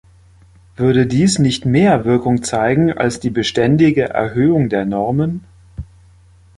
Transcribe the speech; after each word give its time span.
Würde 0.77 1.05
dies 1.05 1.37
nicht 1.37 1.65
mehr 1.67 2.05
Wirkung 2.05 2.41
zeigen 2.41 2.91
als 2.91 3.19
die 3.19 3.29
beständige 3.29 4.09
Erhöhung 4.09 4.67
der 4.67 4.83
Normen? 4.83 5.43